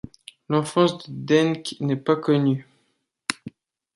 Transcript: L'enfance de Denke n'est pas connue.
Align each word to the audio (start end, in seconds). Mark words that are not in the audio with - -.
L'enfance 0.49 1.07
de 1.07 1.13
Denke 1.27 1.75
n'est 1.79 1.95
pas 1.95 2.15
connue. 2.15 2.65